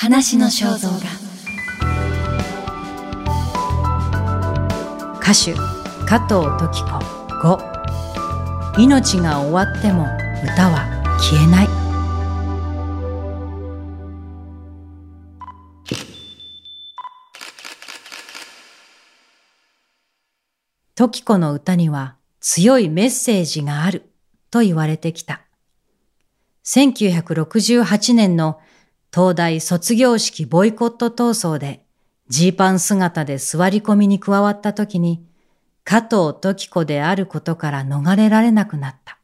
[0.00, 0.96] 話の肖像画。
[5.16, 5.54] 歌手
[6.06, 6.88] 加藤時子。
[7.42, 10.06] 5命が終わっても
[10.44, 10.86] 歌は
[11.18, 11.68] 消えない。
[20.94, 24.12] 時子の歌には強いメッセージがある
[24.52, 25.40] と言われてきた。
[26.64, 28.60] 1968年の
[29.12, 31.84] 東大卒業式ボイコット闘争で
[32.28, 35.24] ジーパン姿で座り込みに加わった時に
[35.84, 39.18] 加藤時子であることから逃れられなくなった。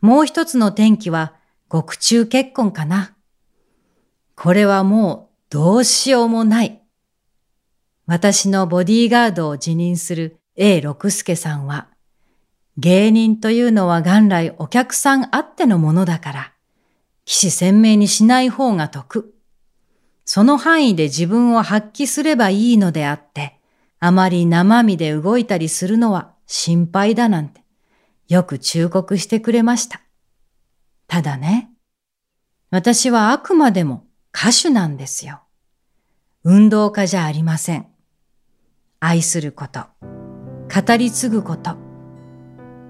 [0.00, 1.34] もう一つの転機は
[1.68, 3.14] 獄中結婚かな。
[4.34, 6.80] これはもうどうしようもない。
[8.06, 11.88] 私のボディーガードを辞任する A 六助さんは、
[12.78, 16.52] 芸人というのは元来お客さんあってのものだから、
[17.28, 19.34] 騎士鮮明にしない方が得。
[20.24, 23.60] その範囲で自分を発揮すればいいのであって、
[24.00, 27.60] あまり生身で動いたりするのは心配だなんて、
[28.28, 30.00] よく忠告してくれました。
[31.06, 31.68] ただね、
[32.70, 35.42] 私はあくまでも歌手なんですよ。
[36.44, 37.88] 運動家じゃありません。
[39.00, 41.76] 愛すること、語り継ぐこと、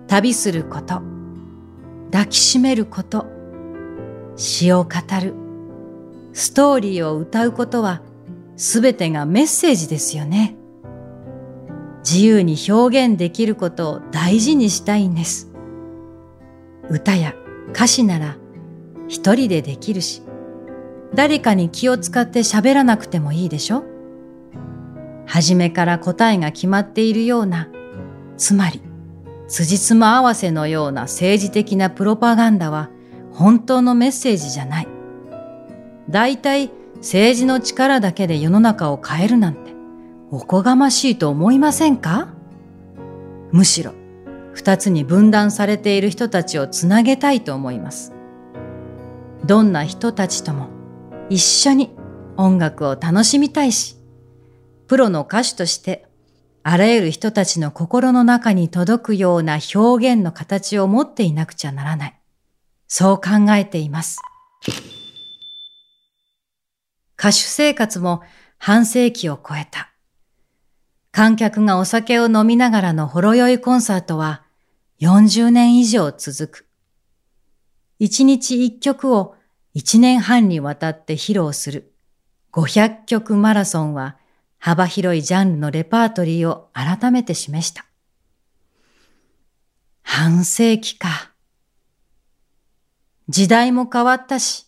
[0.06, 1.02] 旅すること、
[2.12, 3.37] 抱きしめること、
[4.38, 5.34] 詩を語る、
[6.32, 8.02] ストーリーを歌うことは
[8.56, 10.56] すべてがメッセージですよね。
[12.04, 15.50] 自由に表現できることを大事にしたいんです。
[16.88, 17.34] 歌や
[17.70, 18.36] 歌詞なら
[19.08, 20.22] 一人でできるし、
[21.12, 23.82] 誰かに気を使って喋らなくてもいいでしょ
[25.26, 27.68] 初めから答えが決まっているような、
[28.36, 28.80] つまり、
[29.48, 32.90] 辻褄合わせのような政治的なプロパガンダは
[33.38, 34.88] 本当のメッセージじゃない。
[36.10, 39.72] 大体政治の力だけで世の中を変えるなんて
[40.32, 42.34] おこがましいと思いませんか？
[43.52, 43.92] むしろ
[44.54, 48.12] 二つに分断されている人たちをつなげたいと思います。
[49.44, 50.66] どんな人たちとも
[51.30, 51.96] 一緒に
[52.36, 53.98] 音楽を楽しみたいし、
[54.88, 56.06] プロの歌手として
[56.64, 62.17] あらゆる人たちの心の中に届くような表現の形を持っていなくちゃならない。
[62.88, 64.18] そう考えています。
[67.18, 68.22] 歌手生活も
[68.58, 69.92] 半世紀を超えた。
[71.12, 74.42] 観客がお酒を飲みながらのほろ酔いコンサートは
[75.00, 76.66] 40年以上続く。
[77.98, 79.34] 一日一曲を
[79.74, 81.92] 一年半にわたって披露する
[82.52, 84.16] 500曲マラソンは
[84.58, 87.84] 幅広いジャンルのレパートリーを改めて示した。
[90.02, 91.32] 半世紀か。
[93.30, 94.66] 時代も変わったし、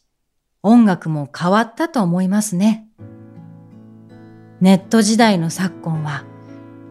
[0.62, 2.86] 音楽も変わったと思いますね。
[4.60, 6.24] ネット時代の昨今は、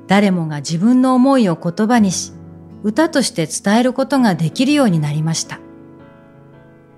[0.08, 2.34] 誰もが自分の思いを言葉にし、
[2.82, 5.60] 歌として伝えることができるようになりました。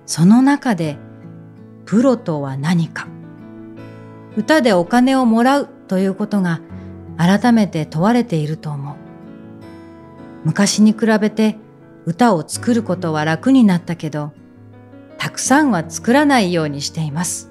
[0.06, 0.96] その中で、
[1.84, 3.08] プロとは何か。
[4.38, 6.62] 歌でお金をもらうということが
[7.18, 8.96] 改めて問われていると思う。
[10.44, 11.58] 昔に比べて
[12.06, 14.32] 歌を作ることは楽になったけど、
[15.32, 17.50] くさんは作らないようにしています。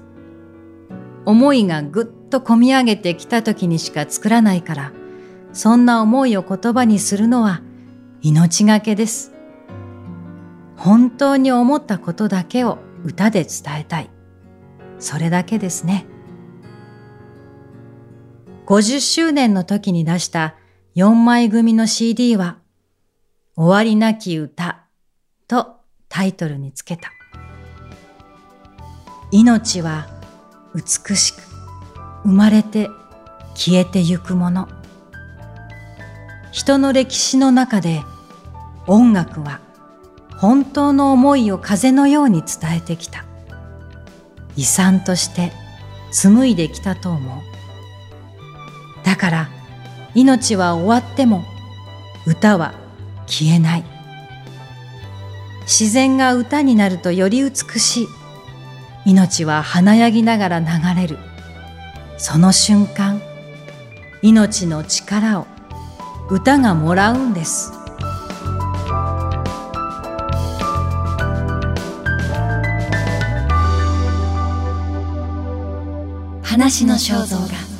[1.24, 4.92] 思いがぐっと込み上げてきた時にしか作らないから、
[5.52, 7.60] そんな思いを言葉にするのは
[8.22, 9.32] 命がけです。
[10.76, 14.10] 本当に思ったことだけを歌で伝えたい。
[14.98, 16.06] それだけですね。
[18.66, 20.54] 50周年の時に出した
[20.96, 22.58] 4枚組の CD は、
[23.56, 24.86] 終わりなき歌
[25.46, 25.76] と
[26.08, 27.10] タイトルにつけた。
[29.34, 30.08] 命は
[30.74, 31.40] 美しく
[32.22, 32.90] 生まれて
[33.54, 34.68] 消えてゆくもの。
[36.52, 38.02] 人の歴史の中で
[38.86, 39.60] 音楽は
[40.36, 43.24] 本当の思いを風のように伝えてきた。
[44.54, 45.50] 遺産として
[46.10, 47.42] 紡いできたと思う。
[49.02, 49.48] だから
[50.14, 51.42] 命は終わっても
[52.26, 52.74] 歌は
[53.26, 53.84] 消えない。
[55.62, 58.21] 自然が歌になるとより美しい。
[59.04, 60.66] 命は華やぎながら流
[60.96, 61.18] れる。
[62.18, 63.20] その瞬間
[64.22, 65.46] 命の力を
[66.30, 67.72] 歌がもらうんです。
[76.42, 77.71] 話の肖像画。